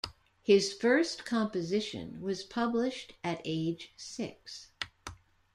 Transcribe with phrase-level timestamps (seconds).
[0.41, 4.71] His first composition was published at age six.